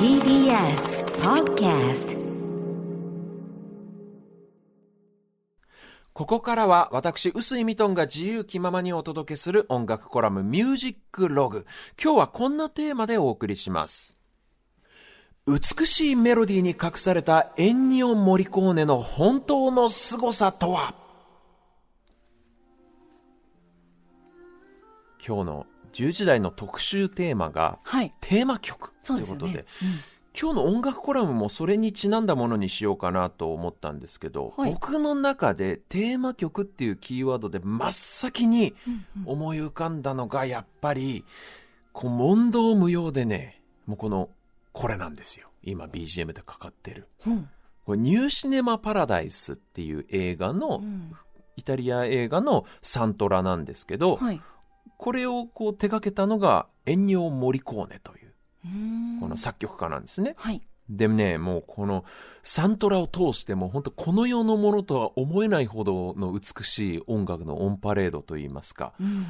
[0.00, 2.18] TBS Podcast
[6.12, 11.64] ここからは私、臼井ミトンが自由気ままにお届けする音楽コラムミュージックログ。
[12.02, 14.18] 今日はこんなテーマでお送りします。
[15.46, 20.92] 美しいメロディーに隠されたエンニオ・モリコーネの本当の凄さとは？
[25.24, 28.12] 今日の10時台の特集テーマが、はい。
[28.20, 29.96] テーマ曲ということでですよね。
[30.38, 41.24] 今日の音楽コラムもそれにちなんだものにしようかなと思ったんですけど、はい僕の中でテーマ曲っていうキーワードで真っ先にうんうん思い浮かんだのがやっぱり、
[41.92, 44.30] こう問答無用でね、もうこの、
[44.72, 45.48] これなんですよ。
[45.62, 47.08] 今 BGM でかかってる。
[47.26, 47.48] うん
[47.84, 51.12] これニューシネマパラダイスっていう映画の、うん
[51.56, 54.40] イタリア映画のサントラなんですけど、はい。
[54.96, 60.34] これをこう手掛けたのがエンニオ・モリコーネという、この作曲家なんですね。
[60.36, 60.62] はい。
[60.88, 62.04] でね、もうこの
[62.42, 69.26] サントラを通しても本当この世のものとは思えないほどの美しい音楽のオンパレードといいますか、うん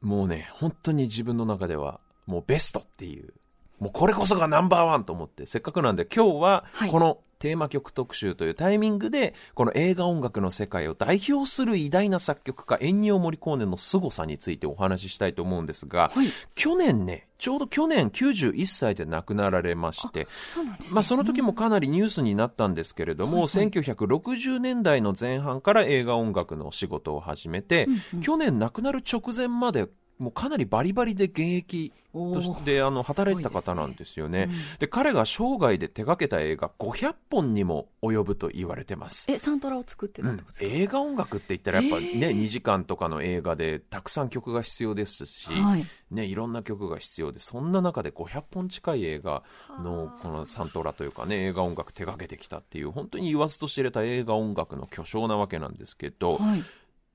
[0.00, 3.32] もうね、本当に自分の中ではもうベストっていう、
[3.80, 16.28] もうこれこそがナンバーワンと思って、せっかくなんで今日ははいこのテーマ曲特集というタイミングで、この映画音楽の世界を代表する偉大な作曲家、エンニオ・モリコーネの凄さについてお話ししたいと思うんですが、はい。
[16.54, 20.78] 去年ね、ちょうど去年91歳で亡くなられまして、そね。
[20.92, 34.48] まあ、その時もかなりニュースになったんですけれども、はいはい1960年代の前半から映画音楽の仕事を始めて、うんうん去年亡くなる直前までもうかなりバリバリで現役としてあの働いてた方なんですよね。
[34.78, 39.30] で彼が生涯で手掛けた映画500本にも及ぶと言われてます。
[39.30, 45.86] え、サントラを作ってたってことですか、映画音楽って言ったらやっぱね、えー2時間とかの映画でたくさん曲が必要ですし、はい。
[46.10, 49.42] ね、いろんな曲が必要でそんな中で500本近い映画
[49.82, 56.62] のこのサントラというかね映画音楽手掛けてきたっていう本当に言わずと知れた映画音楽の巨匠なわけなんですけど、はい。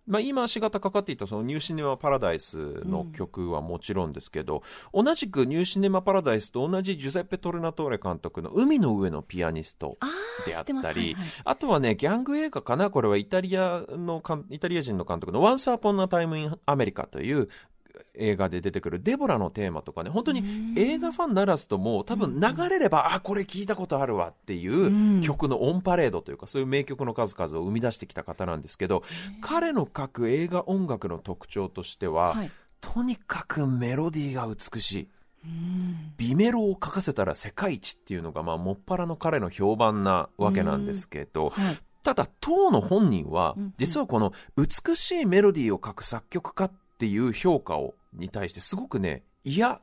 [0.06, 4.62] まあ、今足形かかっていたそのニューシネマ・パラダイスの曲はもちろんですけど、
[4.94, 10.64] 同じくニューシネマ・パラダイスと同じジュゼッペ・トルナトーレ監督の海の上のピアニストああ、であっ。
[10.64, 11.16] たり、はいはい
[11.46, 12.90] あとはね、ギャング映画かな？
[12.90, 17.47] これはイタリアのイタリア人の監督の Once Upon a Time in America という
[18.15, 20.43] 映画で出てくるデボラのテーマとかね、本当に
[20.77, 24.89] 映画ファンならずとも多分流れれば、あ、これ聞いたことあるわっていうう
[25.19, 25.21] ん。
[25.21, 29.03] 曲のオンパレードというか、そういう名曲の数々を生み出してきた方なんですけど、
[29.41, 32.51] 彼の書く映画音楽の特徴としては、はい。
[32.81, 35.07] とにかくメロディーが美しい。
[35.45, 36.13] うん。
[36.17, 41.79] 美メロを書かせたら世界一っていうのが、まあ、もっぱらの彼の評判なわけなんですけど、はい。
[42.03, 49.81] ただ、当の本人は実はこの美しいメロディーを書く作曲家っていう評価を、に対してすごくね、嫌、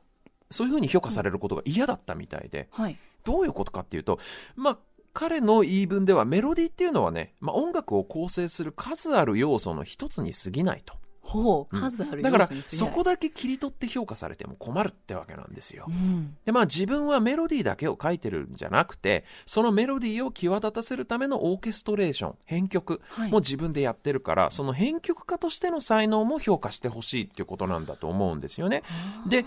[0.49, 2.97] そういうふうに評価されることが嫌だったみたいで、はい。
[3.23, 4.19] どういうことかっていうと、
[4.55, 4.77] まあ、
[5.13, 10.95] 彼の言い分ではメロディーっていうのはね、まあ、音楽を構成する数ある要素の一つに過ぎないと。
[11.21, 15.91] ほう、うん数あるだからそこだけ切り取って評価されても困るってわけなんですよう。
[15.91, 16.37] ん。
[16.45, 28.83] で、まあ自分はメロディーだけを書いてるんじゃなくて、そのメロディーを際立たせるためのオーケストレーション、編曲はいも自分でやってるから、その編曲家としての才能も評価してほしいっていうことなんだと思うんですよね。
[29.27, 29.45] で、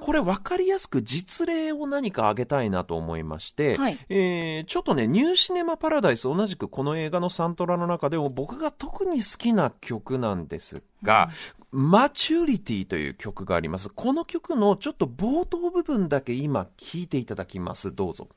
[0.00, 11.30] これ分かりやすく実例を何か挙げたいなと思いまして、はいえーちょっとね、ニューシネマパラダイス同じくこの映画のサントラの中でも僕が特に好きな曲なんですが、
[11.70, 13.90] マチュリティという曲があります。
[13.90, 17.94] この曲のちょっと冒頭部分だけ今聴いていただきます。
[17.94, 18.28] どうぞ。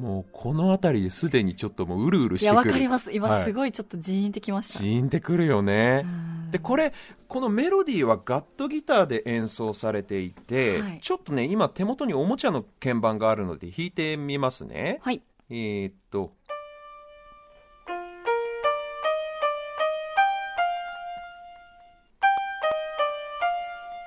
[0.00, 2.70] もうこの辺りですでにちょっともううるうるしいや、てくる。
[2.70, 3.12] わかります。
[3.12, 4.78] 今はいすごいちょっとジーンってきました。
[4.78, 6.02] ジーンってくるよね。
[6.04, 6.92] うんで、これ、
[7.28, 14.98] このメロディーはガットギターで演奏されていて、はいちょっとね、今手元におもちゃの鍵盤があるので弾いてみますね。
[15.02, 15.22] はい。
[15.48, 16.32] えーっと。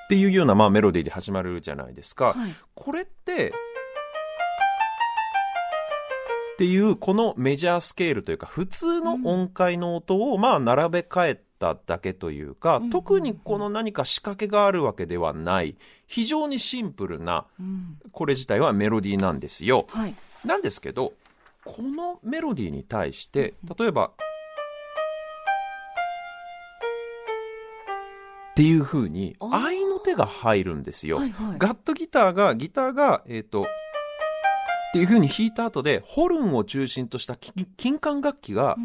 [0.05, 2.33] っていうような、まあ、メロディーで始まるじゃないですか。
[2.33, 2.55] はい。
[2.75, 3.53] これって、
[6.63, 15.75] っていう、このメジャースケールというか、普通の音階の音を、まあ、並べ替えただけというか、うん特にこの何か仕掛けがあるわけではない、
[16.07, 17.97] 非常にシンプルな、うん。
[18.13, 19.87] これ自体はメロディーなんですよ。
[19.89, 20.15] はい。
[20.45, 21.11] なんですけど、
[21.65, 24.11] このメロディーに対して、例えば、
[28.51, 31.17] っていう風に、あー合いの手が入るんですよ。
[31.17, 31.57] はいはい。
[31.57, 33.67] ガットギターが、ギターが、えっ、と、
[34.93, 38.75] っていう風に弾いた後で、ホルンを中心とした金金管楽器が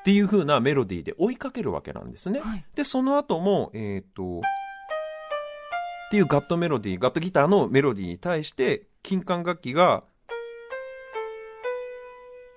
[0.00, 2.40] っていう風なメロディーで追いかけるわけなんですね。
[2.40, 4.42] はいで、その後も、えっ、と、っ
[6.10, 10.04] ていうガットメロディー、ガットギターのメロディーに対して、金管楽器が、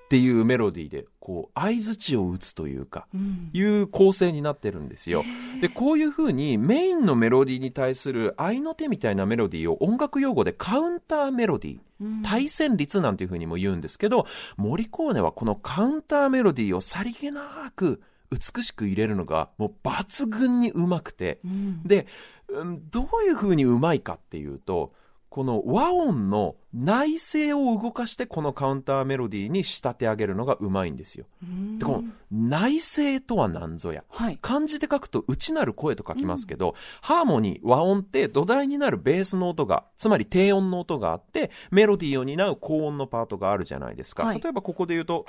[0.09, 3.51] っていうメロディーで、こう、合図値を打つというか、うん。
[3.53, 5.23] いう構成になってるんですよ。
[5.61, 12.21] で、こういう風にメインのメロディーに対する合いの手みたいなメロディーを音楽用語でカウンターメロディー、うん。
[12.23, 14.25] 対旋律なんていう風にも言うんですけど、
[14.57, 18.01] モリコーネはこのカウンターメロディーをさりげなく
[18.31, 21.83] 美しく入れるのがもう抜群にうまくて、うん。
[21.83, 22.07] で、
[22.47, 24.91] うんどういう風にうまいかっていうと、
[25.29, 31.25] この和音の内声を動かしてこのカウンターメロディーに仕立て上げるのがうまいんですよ。
[31.43, 34.03] うんで、この内声とは何ぞや。
[34.09, 34.39] はい。
[34.41, 44.23] 漢字で書くと内なる声と書きますけど、ハーモニー、和音って土台になるベースの音が、つまり低音の音があって、メロディーを担う高音のパートがあるじゃないですか。
[44.25, 45.25] はい例えばここで言うと、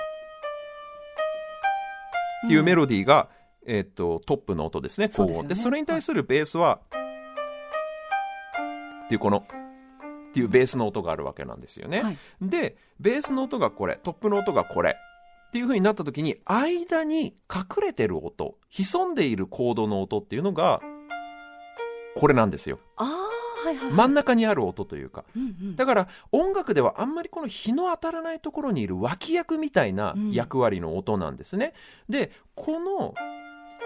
[2.47, 3.29] っていうメロディーが、
[3.67, 5.33] えっと、トップの音ですね、高音。
[5.33, 6.81] でねで、それに対するベースは、
[9.05, 9.45] っていうこの、
[10.31, 12.03] っていうベースの音があるわけなんですよね。
[12.03, 14.97] はいで、ベースの音がこれ、トップの音がこれ。
[15.49, 20.81] っていう風になった時に、間に隠れてる音、潜んでいるコードの音っていうのが、
[22.15, 22.79] これなんですよ。
[22.97, 23.05] あ
[23.65, 23.93] あ、はいはい。
[23.93, 25.25] 真ん中にある音というか。
[25.35, 31.73] うんうんだから、音楽ではあんまりこの日の当たらないところにいる脇役みたいな役割の音なんですね。
[32.09, 33.15] で、この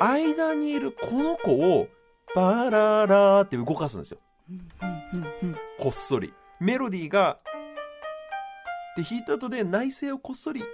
[0.00, 1.88] 間にいるこの子を、
[2.34, 4.18] バララーって動かすんですよ。
[4.50, 6.32] うんうんうんうんこっそり。
[6.60, 7.38] メロディーが、
[8.96, 10.64] で、弾いた後で内声をこっそりっ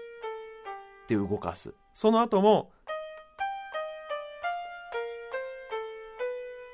[1.09, 1.75] て動かす。
[1.93, 2.71] その後も、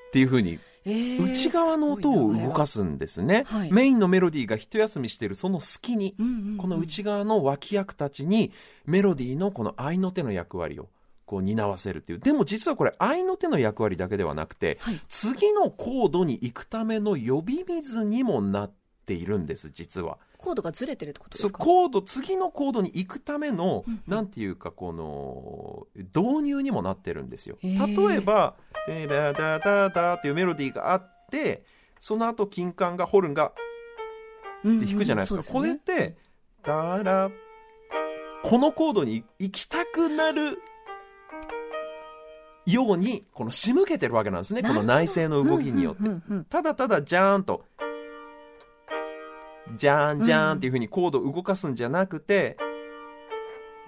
[0.08, 3.44] っていう風にえー内側の音を動かすすんですね。
[3.46, 8.50] はいメインのメロディーが一休みしているその隙に、うんうんうんこの内側の脇役たちに
[8.86, 10.88] メロディーのこの合いの手の役割を
[11.26, 12.18] こう担わせるっていう。
[12.20, 18.72] でも実はこれ合いの手の役割だけではなくて、はい次のコードに行くための呼び水にもなっ
[19.04, 20.18] ているんです、実は。
[20.38, 21.58] コードがずれてるってことですか？
[21.58, 27.58] コード、次のコードに行くためのうんうん、なんていうか、この、導入にもなってるんですよ。
[27.62, 28.54] 例えば、
[28.86, 31.64] でダダダダっていうメロディーがあって、
[31.98, 33.52] その後、金管が、ホルンが、
[34.62, 35.42] うんって弾くじゃないですか。
[35.42, 36.16] これっうんそうよねて、
[36.62, 37.30] ダラ、
[38.42, 40.58] このコードに行きたくなる
[42.66, 44.62] ように、この仕向けてるわけなんですね。
[44.62, 46.06] この内声の動きによってうん。
[46.06, 47.64] うんうんうんただただジャーンと、
[49.76, 52.56] ジャーンジャーンっていう風にコードを動かすんじゃなくて、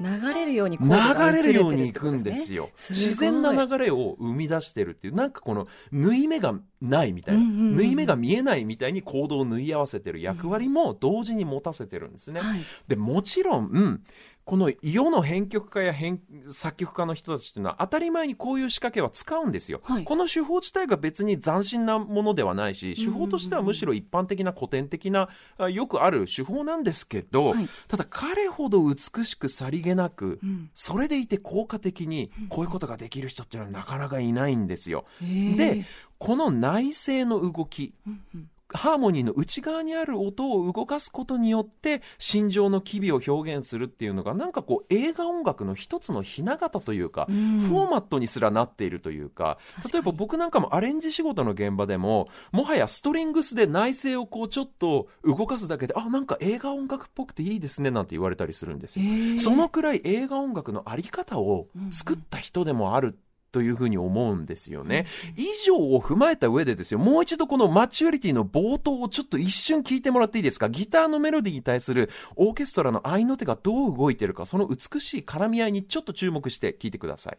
[0.00, 2.70] 流れるように流れるように行くんですよ。
[2.76, 12.40] 自然な流れを生み出してるっていう、なんかこの縫い目がないみたいな、うんうんうん縫い目が見えないみたいにコードを縫い合わせてる役割も同時に持たせてるんですね。
[12.40, 14.04] はいで、もちろん、うん、
[14.48, 19.82] この世の編曲家や編作曲家の人たちっていうのは当たり前にこういう仕掛けは使うんですよ。
[19.84, 20.04] はい。
[20.04, 25.28] この手法自体が別に斬新なものではないし、手法としてはむしろ一般的な古典的な、
[25.58, 27.68] あよくある手法なんですけど、はい。
[27.88, 30.70] ただ彼ほど美しくさりげなく、うん。
[30.72, 35.04] それでいて効果的にこういうことができる人っていうのはなかなかいないんですよ。
[35.20, 35.56] へー。
[35.56, 35.84] で、
[36.16, 47.58] この内声の動き、うんうんハーモニーの内側にある音を動かすことによって心情の機微を表現するっていうのがなんかこう映画音楽の一つのひな形というか、うん。
[47.58, 49.58] フォーマットにすらなっているというか
[49.92, 59.04] 例えば僕なんかもアレンジ仕事の現場でももはやストリングスで内声をこうちょっと動かすだけであなんか映画音楽っぽくていいですねなんて言われたりするんですよ。
[59.38, 63.18] そのくらい映画音楽のあり方を作った人でもある
[63.50, 65.06] というふうに思うんですよね。
[65.36, 70.68] 以上を踏まえた上でですよ、もう一度このマチュアリティの冒頭をちょっと一瞬聞いてもらっていいですか？
[70.68, 77.36] ギターのメロディーに対するオーケストラの合いの手がどう動いてるか、その美しい絡み合いにちょっと注目して聞いてください。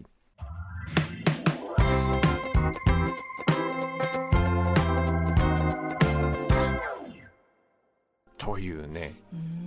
[8.37, 9.13] というね、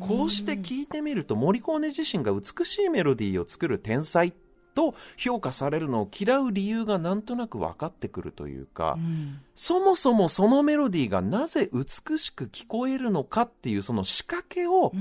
[0.00, 4.32] こうして聞いてみると、モリコーネ自身が美しいメロディーを作る天才
[4.74, 14.92] と評価されるのを嫌う理由がなんとなく分かってくるというか、うんそもそもそのメロディーがなぜ美しく聞こえるのかっていうその仕掛けを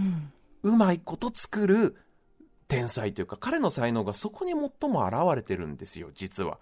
[0.62, 1.96] うまいこと作る
[2.68, 6.60] 天才というか、彼の才能がそこに最も現れてるんですよ、実は。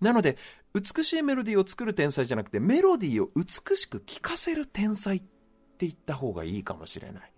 [0.00, 0.36] なので、
[0.74, 7.31] 美しいメロディーを作る天才じゃなくて、メロディーを美しく聴かせる天才って言った方がいいかもしれない。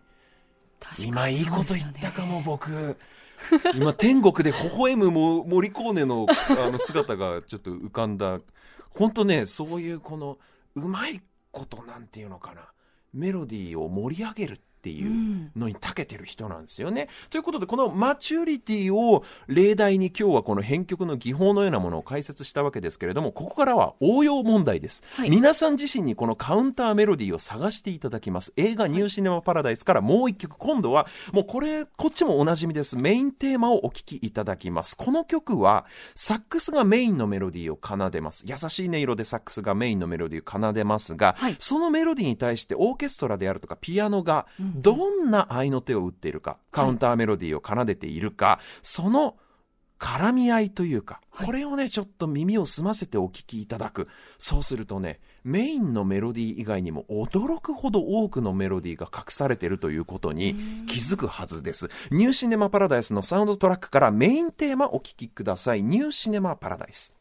[0.98, 2.96] 今いいこと言ったかも、僕。
[3.74, 8.40] 今天国で微笑むモモリコーネのあの姿がちょっと浮かんだ。
[8.90, 10.38] 本当ね、そういうこの
[10.76, 12.62] うまいことなんていうのかな。
[13.12, 17.08] メロディーを盛り上げるっっていうのに長けてる人なんですよね。
[17.30, 25.02] ということで、このマチュリティを例題に今日はこの編曲の技法のようなものを解説したわけですけれども、ここからは応用問題です。
[25.14, 28.52] はい皆さん自身にこのカウンターメロディーを探していただきます。
[28.56, 32.98] 映画ニューシネマパラダイスからもう一曲、今度はもうこれ、こっちもおなじみです。
[32.98, 34.98] メインテーマをお聴きいただきます。
[34.98, 38.44] この曲は、サックスがメインのメロディーを奏でます。
[38.46, 49.36] 優しい音色でサックスがメインのメロディーを奏でますが、はいそのメロディーに対してオーケストラであるとかピアノがどんな合いの手を打っているか、カウンターメロディーを奏でているか、その
[49.98, 54.08] 絡み合いというか、これをね、ちょっと耳を澄ませてお聞きいただく。
[54.38, 60.54] そうするとね、メインのメロディー以外にも驚くほど多くのメロディーが隠されているということに
[60.86, 61.88] 気づくはずです。
[62.10, 65.82] ニューシネマパラダイスのサウンドトラックからメインテーマお聞きください。
[65.82, 67.14] ニューシネマパラダイス。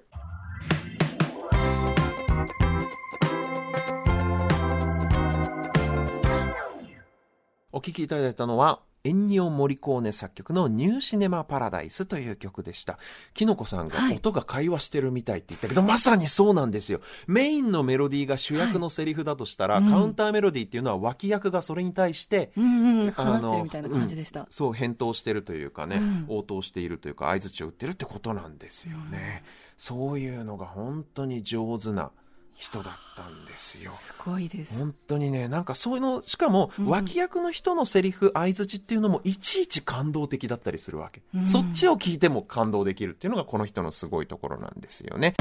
[7.73, 12.97] お聴きいただいたのは、エンニオ・モリコーネ作曲のニューシネマ・パラダイスという曲でした。
[13.33, 17.01] きのこさんがはい音が会話してるみたいって言ったけど、まさにそうなんですよ。
[17.27, 24.47] メインのメロディーが主役のセリフだとしたら、はいうんカウンターメロディーっていうのは脇役がそれに対して、うんうん、あの話してるみたいな感じでした。
[24.49, 29.43] そう、返答してるというかね、うん応答しているというか、合図を打ってるってことなんですよね。
[29.77, 32.11] そういうのが本当に上手な
[32.55, 33.91] 人だったんですよ。
[33.93, 34.77] すごいです。
[34.77, 41.21] 本当にね、なんかそういうの、しかも、うん脇役の人のセリフ、相づちっていうのも、いちいち感動的だったりするわけ。
[41.35, 45.33] うんそっちを聞いても感動できるっていうのが、この人のすごいところなんですよね。